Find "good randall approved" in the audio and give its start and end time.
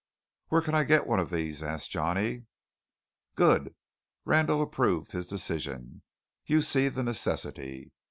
3.35-5.11